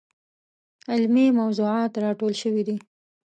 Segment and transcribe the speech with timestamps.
[0.91, 2.77] علمي موضوعات راټول شوي دي.